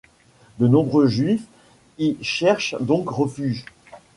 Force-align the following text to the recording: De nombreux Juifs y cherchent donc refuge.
De 0.57 0.67
nombreux 0.67 1.05
Juifs 1.05 1.45
y 1.99 2.17
cherchent 2.23 2.75
donc 2.81 3.07
refuge. 3.09 3.65